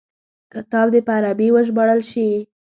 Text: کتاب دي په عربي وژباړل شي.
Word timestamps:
کتاب 0.53 0.87
دي 0.93 1.01
په 1.07 1.11
عربي 1.17 1.47
وژباړل 1.51 2.01
شي. 2.11 2.29